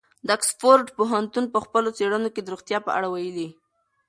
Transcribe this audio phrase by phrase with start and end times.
[0.27, 3.49] د اکسفورډ پوهنتون په خپلو څېړنو کې د روغتیا په اړه ویلي.